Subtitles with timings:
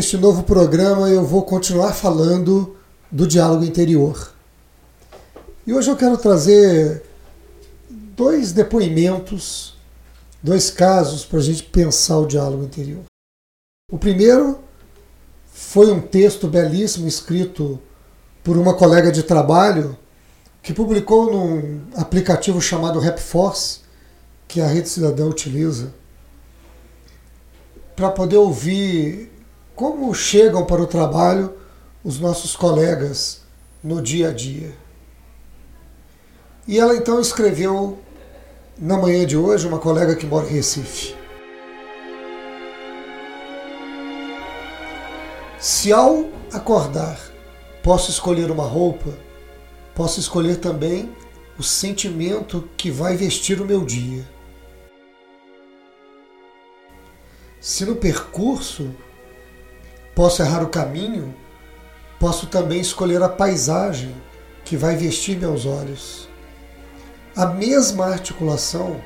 [0.00, 2.74] Neste novo programa eu vou continuar falando
[3.12, 4.32] do diálogo interior.
[5.66, 7.02] E hoje eu quero trazer
[7.90, 9.76] dois depoimentos,
[10.42, 13.02] dois casos para a gente pensar o diálogo interior.
[13.92, 14.60] O primeiro
[15.52, 17.78] foi um texto belíssimo escrito
[18.42, 19.98] por uma colega de trabalho
[20.62, 23.80] que publicou num aplicativo chamado RapForce,
[24.48, 25.92] que a Rede Cidadã utiliza,
[27.94, 29.39] para poder ouvir
[29.80, 31.54] como chegam para o trabalho
[32.04, 33.40] os nossos colegas
[33.82, 34.76] no dia a dia.
[36.68, 37.98] E ela então escreveu
[38.76, 41.14] na manhã de hoje, uma colega que mora em Recife.
[45.58, 47.18] Se ao acordar
[47.82, 49.16] posso escolher uma roupa,
[49.94, 51.10] posso escolher também
[51.58, 54.28] o sentimento que vai vestir o meu dia.
[57.58, 58.94] Se no percurso
[60.14, 61.34] Posso errar o caminho,
[62.18, 64.14] posso também escolher a paisagem
[64.64, 66.28] que vai vestir meus olhos.
[67.34, 69.00] A mesma articulação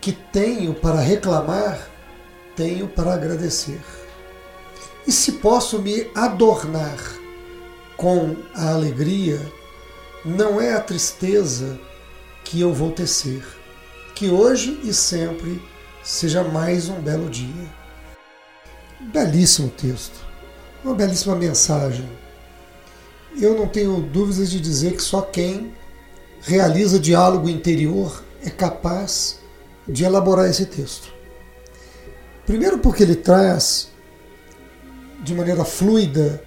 [0.00, 1.88] que tenho para reclamar,
[2.54, 3.80] tenho para agradecer.
[5.06, 6.98] E se posso me adornar
[7.96, 9.40] com a alegria,
[10.24, 11.78] não é a tristeza
[12.44, 13.42] que eu vou tecer.
[14.14, 15.62] Que hoje e sempre
[16.02, 17.70] seja mais um belo dia.
[19.00, 20.26] Belíssimo texto
[20.86, 22.08] uma belíssima mensagem.
[23.38, 25.74] Eu não tenho dúvidas de dizer que só quem
[26.40, 29.40] realiza diálogo interior é capaz
[29.86, 31.12] de elaborar esse texto.
[32.46, 33.88] Primeiro, porque ele traz
[35.24, 36.42] de maneira fluida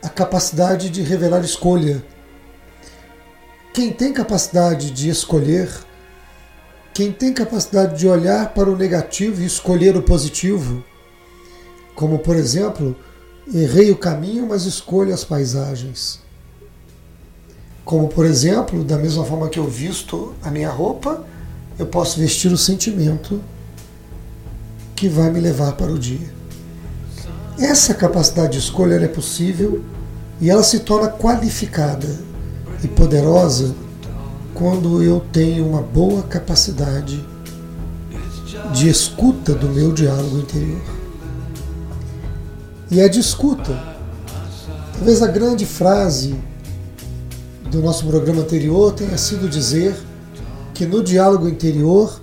[0.00, 2.04] a capacidade de revelar escolha.
[3.74, 5.68] Quem tem capacidade de escolher,
[6.94, 10.84] quem tem capacidade de olhar para o negativo e escolher o positivo,
[11.96, 12.96] como por exemplo
[13.52, 16.20] Errei o caminho, mas escolho as paisagens.
[17.84, 21.24] Como, por exemplo, da mesma forma que eu visto a minha roupa,
[21.76, 23.40] eu posso vestir o sentimento
[24.94, 26.32] que vai me levar para o dia.
[27.58, 29.82] Essa capacidade de escolha é possível
[30.40, 32.08] e ela se torna qualificada
[32.84, 33.74] e poderosa
[34.54, 37.24] quando eu tenho uma boa capacidade
[38.72, 40.99] de escuta do meu diálogo interior
[42.90, 43.78] e é de escuta.
[44.94, 46.34] Talvez a grande frase
[47.70, 49.96] do nosso programa anterior tenha sido dizer
[50.74, 52.20] que no diálogo interior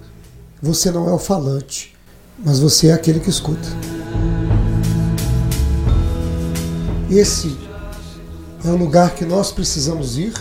[0.62, 1.96] você não é o falante,
[2.44, 3.68] mas você é aquele que escuta.
[7.10, 7.58] Esse
[8.66, 10.34] é o lugar que nós precisamos ir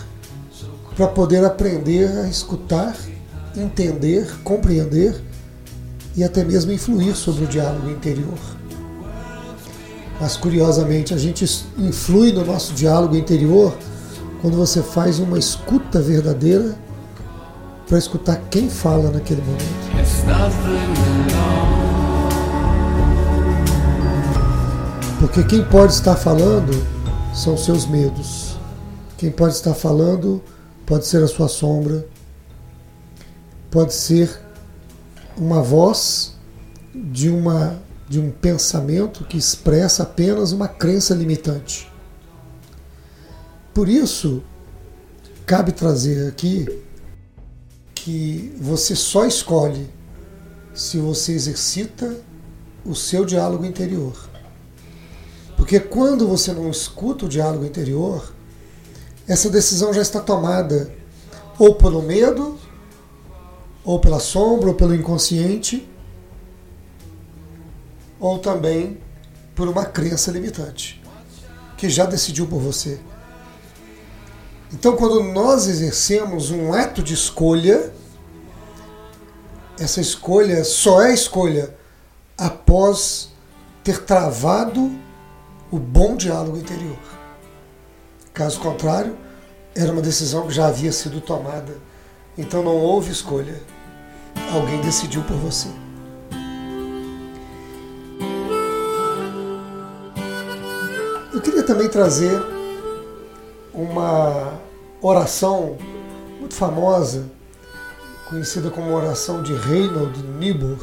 [0.97, 2.97] para poder aprender a escutar,
[3.57, 5.23] entender, compreender
[6.17, 8.39] e até mesmo influir sobre o diálogo interior.
[10.21, 11.45] Mas curiosamente, a gente
[11.79, 13.77] influi no nosso diálogo interior
[14.41, 16.75] quando você faz uma escuta verdadeira
[17.87, 19.87] para escutar quem fala naquele momento.
[25.21, 26.73] Porque quem pode estar falando
[27.35, 28.57] são seus medos.
[29.19, 30.43] Quem pode estar falando
[30.85, 32.07] pode ser a sua sombra,
[33.71, 34.41] pode ser
[35.37, 36.35] uma voz
[36.95, 37.79] de uma
[38.09, 41.91] de um pensamento que expressa apenas uma crença limitante.
[43.75, 44.43] Por isso,
[45.45, 46.67] cabe trazer aqui
[47.95, 49.91] que você só escolhe
[50.73, 52.17] se você exercita
[52.85, 54.15] o seu diálogo interior.
[55.57, 58.33] Porque quando você não escuta o diálogo interior,
[59.27, 60.95] essa decisão já está tomada
[61.59, 62.59] ou pelo medo,
[63.85, 65.89] ou pela sombra, ou pelo inconsciente,
[68.19, 68.99] ou também
[69.55, 71.03] por uma crença limitante,
[71.77, 72.99] que já decidiu por você.
[74.73, 77.93] Então, quando nós exercemos um ato de escolha,
[79.79, 81.75] essa escolha só é escolha
[82.37, 83.31] após
[83.85, 84.91] ter travado
[85.71, 86.99] o bom diálogo interior.
[88.33, 89.17] Caso contrário,
[89.75, 91.77] era uma decisão que já havia sido tomada.
[92.37, 93.63] Então não houve escolha.
[94.53, 95.69] Alguém decidiu por você.
[101.37, 102.43] Eu queria também trazer
[103.75, 104.59] uma
[105.03, 105.77] oração
[106.41, 107.27] muito famosa,
[108.27, 110.79] conhecida como oração de Reinhold Niebuhr.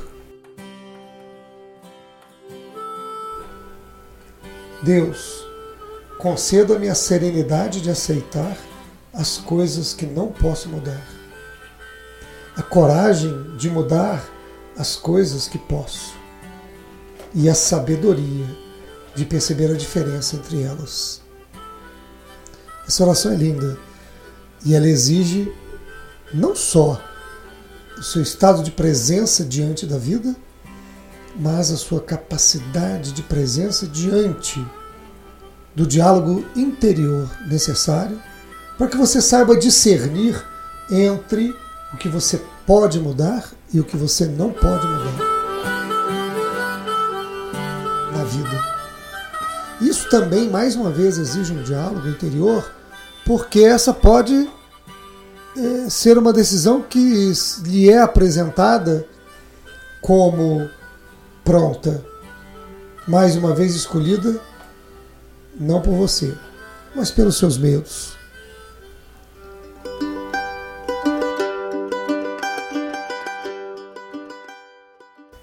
[4.84, 5.44] Deus,
[6.20, 8.56] conceda-me a serenidade de aceitar
[9.12, 11.04] as coisas que não posso mudar,
[12.56, 14.24] a coragem de mudar
[14.78, 16.14] as coisas que posso
[17.34, 18.63] e a sabedoria
[19.16, 21.22] de perceber a diferença entre elas.
[22.88, 23.78] Essa oração é linda
[24.66, 25.52] e ela exige
[26.34, 27.02] não só
[27.98, 30.36] o seu estado de presença diante da vida,
[31.36, 34.66] mas a sua capacidade de presença diante
[35.76, 38.22] do diálogo interior necessário
[38.78, 40.44] para que você saiba discernir
[40.92, 41.56] entre
[41.94, 45.34] o que você pode mudar e o que você não pode mudar
[48.12, 48.73] na vida.
[49.82, 52.72] Isso também, mais uma vez, exige um diálogo interior,
[53.26, 54.50] porque essa pode
[55.58, 57.32] é, ser uma decisão que
[57.64, 59.06] lhe é apresentada
[60.02, 60.70] como
[61.44, 62.04] pronta,
[63.08, 64.40] mais uma vez escolhida,
[65.60, 66.36] não por você,
[66.96, 68.18] mas pelos seus medos.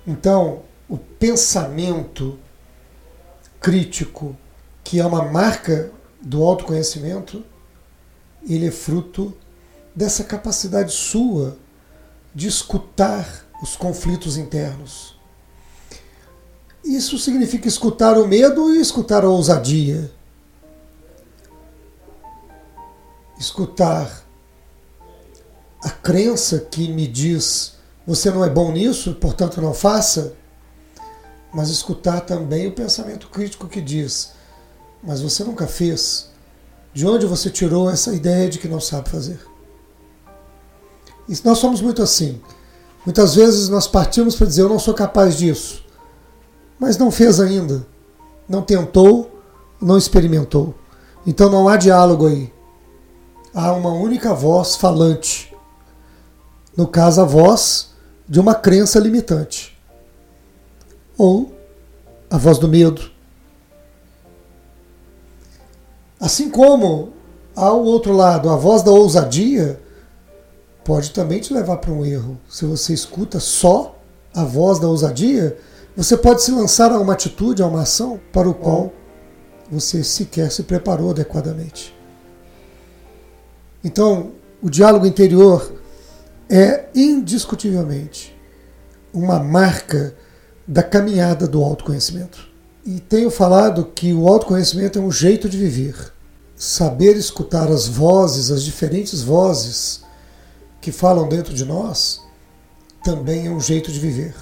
[0.07, 2.39] Então, o pensamento
[3.61, 4.37] crítico,
[4.83, 7.45] que é uma marca do autoconhecimento,
[8.49, 9.37] ele é fruto
[9.95, 11.57] dessa capacidade sua
[12.35, 15.19] de escutar os conflitos internos.
[16.83, 20.11] Isso significa escutar o medo e escutar a ousadia.
[23.39, 24.25] Escutar
[25.83, 30.35] a crença que me diz você não é bom nisso, portanto não faça.
[31.53, 34.33] Mas escutar também o pensamento crítico que diz:
[35.03, 36.29] Mas você nunca fez.
[36.93, 39.41] De onde você tirou essa ideia de que não sabe fazer?
[41.29, 42.41] E nós somos muito assim.
[43.05, 45.85] Muitas vezes nós partimos para dizer: Eu não sou capaz disso.
[46.79, 47.87] Mas não fez ainda.
[48.49, 49.41] Não tentou,
[49.81, 50.75] não experimentou.
[51.27, 52.53] Então não há diálogo aí.
[53.55, 55.55] Há uma única voz falante.
[56.77, 57.91] No caso, a voz
[58.29, 59.70] de uma crença limitante.
[61.21, 61.53] Ou
[62.31, 63.11] a voz do medo.
[66.19, 67.13] Assim como
[67.55, 69.79] ao outro lado, a voz da ousadia
[70.83, 72.41] pode também te levar para um erro.
[72.49, 73.99] Se você escuta só
[74.35, 75.59] a voz da ousadia,
[75.95, 78.91] você pode se lançar a uma atitude, a uma ação para o qual
[79.71, 81.95] você sequer se preparou adequadamente.
[83.85, 84.31] Então,
[84.63, 85.71] o diálogo interior
[86.49, 88.35] é indiscutivelmente
[89.13, 90.17] uma marca
[90.71, 92.49] da caminhada do autoconhecimento.
[92.87, 95.97] E tenho falado que o autoconhecimento é um jeito de viver.
[96.55, 100.05] Saber escutar as vozes, as diferentes vozes
[100.81, 102.21] que falam dentro de nós,
[103.03, 104.33] também é um jeito de viver.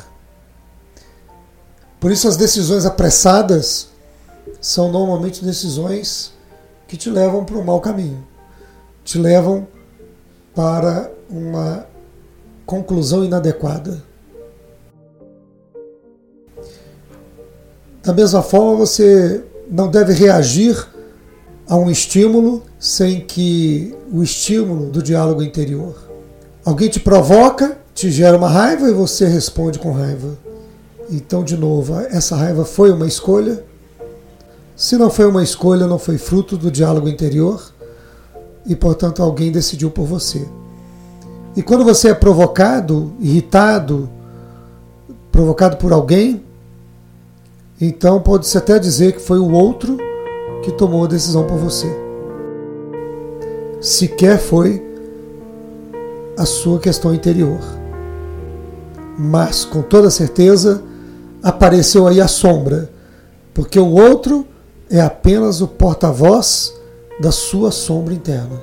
[1.99, 3.89] Por isso, as decisões apressadas
[4.61, 6.35] são normalmente decisões
[6.87, 8.23] que te levam para um mau caminho,
[9.03, 9.67] te levam
[10.55, 11.87] para uma
[12.67, 14.07] conclusão inadequada.
[18.09, 20.83] Da mesma forma, você não deve reagir
[21.69, 25.95] a um estímulo sem que o estímulo do diálogo interior.
[26.65, 30.39] Alguém te provoca, te gera uma raiva e você responde com raiva.
[31.11, 33.63] Então, de novo, essa raiva foi uma escolha.
[34.75, 37.63] Se não foi uma escolha, não foi fruto do diálogo interior
[38.65, 40.49] e, portanto, alguém decidiu por você.
[41.55, 44.09] E quando você é provocado, irritado,
[45.31, 46.48] provocado por alguém,
[47.81, 49.97] então pode-se até dizer que foi o outro
[50.63, 51.87] que tomou a decisão por você.
[53.81, 54.83] Sequer foi
[56.37, 57.61] a sua questão interior.
[59.17, 60.83] Mas, com toda certeza,
[61.43, 62.91] apareceu aí a sombra,
[63.55, 64.47] porque o outro
[64.91, 66.75] é apenas o porta-voz
[67.21, 68.61] da sua sombra interna.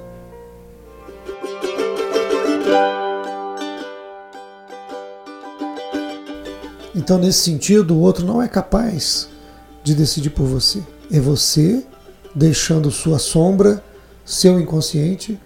[6.96, 9.28] Então, nesse sentido, o outro não é capaz
[9.84, 10.82] de decidir por você.
[11.12, 11.86] É você
[12.34, 13.84] deixando sua sombra,
[14.24, 15.40] seu inconsciente,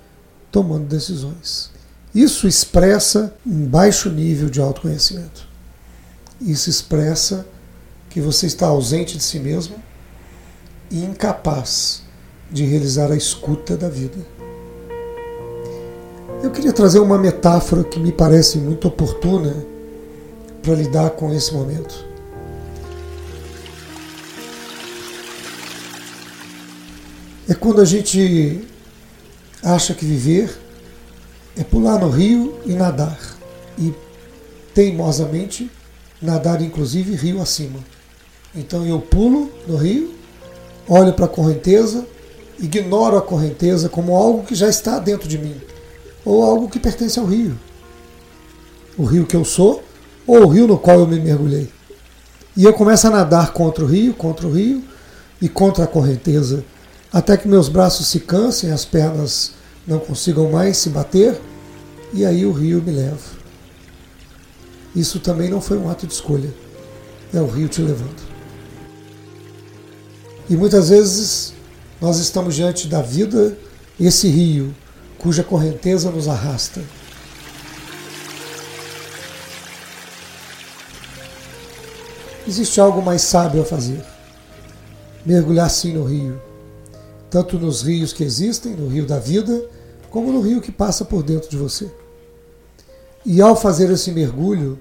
[0.52, 1.72] tomando decisões.
[2.14, 5.48] Isso expressa um baixo nível de autoconhecimento.
[6.40, 7.46] Isso expressa
[8.10, 9.76] que você está ausente de si mesmo
[10.90, 12.04] e incapaz
[12.52, 14.18] de realizar a escuta da vida.
[16.42, 19.66] Eu queria trazer uma metáfora que me parece muito oportuna
[20.62, 22.06] para lidar com esse momento.
[27.48, 28.68] É quando a gente
[29.64, 30.56] acha que viver
[31.58, 33.20] é pular no rio e nadar.
[33.78, 33.94] E
[34.74, 35.70] teimosamente
[36.22, 37.80] nadar inclusive rio acima.
[38.54, 40.14] Então eu pulo no rio,
[40.88, 42.06] olho para a correnteza,
[42.60, 45.56] ignoro a correnteza como algo que já está dentro de mim,
[46.26, 47.58] ou algo que pertence ao rio.
[48.98, 49.84] O rio que eu sou,
[50.30, 51.68] ou o rio no qual eu me mergulhei.
[52.56, 54.84] E eu começo a nadar contra o rio, contra o rio
[55.42, 56.64] e contra a correnteza,
[57.12, 59.54] até que meus braços se cansem, as pernas
[59.88, 61.42] não consigam mais se bater,
[62.14, 63.18] e aí o rio me leva.
[64.96, 66.54] Isso também não foi um ato de escolha.
[67.34, 68.30] É o rio te levando.
[70.48, 71.54] E muitas vezes
[72.00, 73.58] nós estamos diante da vida,
[74.00, 74.76] esse rio,
[75.18, 76.82] cuja correnteza nos arrasta.
[82.50, 84.04] Existe algo mais sábio a fazer.
[85.24, 86.42] Mergulhar sim no rio.
[87.30, 89.70] Tanto nos rios que existem, no rio da vida,
[90.10, 91.92] como no rio que passa por dentro de você.
[93.24, 94.80] E ao fazer esse mergulho,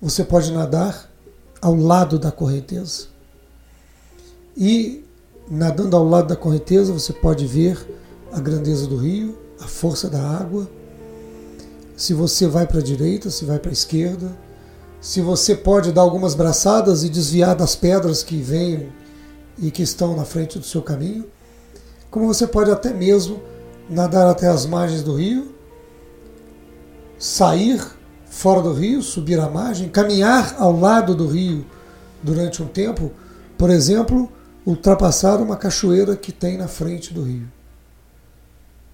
[0.00, 1.12] você pode nadar
[1.60, 3.08] ao lado da correnteza.
[4.56, 5.04] E
[5.50, 7.86] nadando ao lado da correnteza, você pode ver
[8.32, 10.66] a grandeza do rio, a força da água.
[11.98, 14.34] Se você vai para a direita, se vai para a esquerda,
[15.02, 18.92] se você pode dar algumas braçadas e desviar das pedras que vêm
[19.58, 21.26] e que estão na frente do seu caminho,
[22.08, 23.42] como você pode até mesmo
[23.90, 25.56] nadar até as margens do rio,
[27.18, 27.84] sair
[28.26, 31.66] fora do rio, subir a margem, caminhar ao lado do rio
[32.22, 33.10] durante um tempo,
[33.58, 34.30] por exemplo,
[34.64, 37.48] ultrapassar uma cachoeira que tem na frente do rio,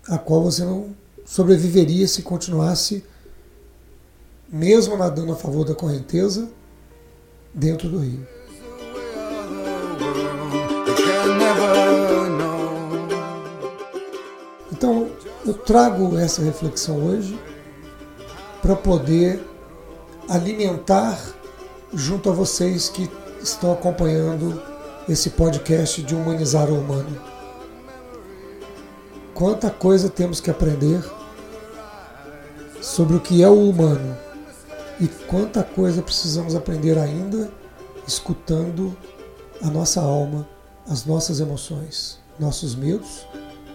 [0.08, 0.86] a qual você não
[1.26, 3.04] sobreviveria se continuasse,
[4.48, 6.48] mesmo nadando a favor da correnteza,
[7.52, 8.26] dentro do rio.
[14.72, 15.10] Então,
[15.44, 17.38] eu trago essa reflexão hoje
[18.62, 19.44] para poder
[20.28, 21.18] alimentar
[21.92, 23.10] junto a vocês que
[23.42, 24.62] estão acompanhando
[25.08, 27.20] esse podcast de Humanizar o Humano.
[29.34, 31.02] Quanta coisa temos que aprender
[32.80, 34.27] sobre o que é o humano
[35.00, 37.50] e quanta coisa precisamos aprender ainda
[38.06, 38.96] escutando
[39.62, 40.48] a nossa alma,
[40.88, 43.26] as nossas emoções, nossos medos,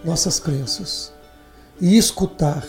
[0.04, 1.14] nossas crenças
[1.80, 2.66] e escutar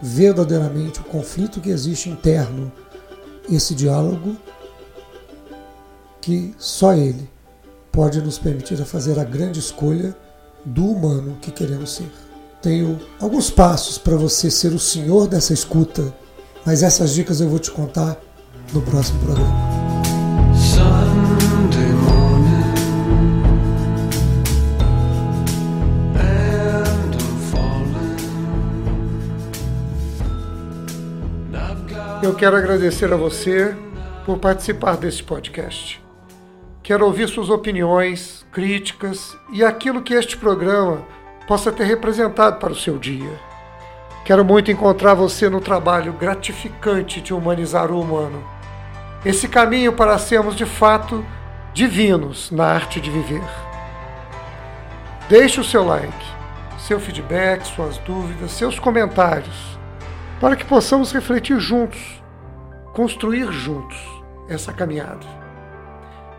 [0.00, 2.70] verdadeiramente o conflito que existe interno,
[3.50, 4.36] esse diálogo
[6.20, 7.30] que só ele
[7.92, 10.14] pode nos permitir a fazer a grande escolha
[10.64, 12.10] do humano que queremos ser.
[12.60, 16.12] Tenho alguns passos para você ser o senhor dessa escuta,
[16.66, 18.16] mas essas dicas eu vou te contar
[18.74, 19.76] no próximo programa.
[32.20, 33.76] Eu quero agradecer a você
[34.24, 36.02] por participar deste podcast.
[36.82, 41.06] Quero ouvir suas opiniões, críticas e aquilo que este programa
[41.46, 43.55] possa ter representado para o seu dia.
[44.26, 48.42] Quero muito encontrar você no trabalho gratificante de humanizar o humano.
[49.24, 51.24] Esse caminho para sermos de fato
[51.72, 53.44] divinos na arte de viver.
[55.28, 56.26] Deixe o seu like,
[56.76, 59.78] seu feedback, suas dúvidas, seus comentários,
[60.40, 62.20] para que possamos refletir juntos,
[62.94, 63.96] construir juntos
[64.48, 65.24] essa caminhada.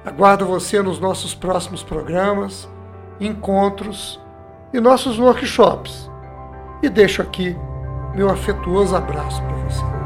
[0.05, 2.67] Aguardo você nos nossos próximos programas,
[3.17, 4.19] encontros
[4.73, 6.11] e nossos workshops.
[6.83, 7.55] E deixo aqui
[8.17, 9.96] meu afetuoso abraço para você.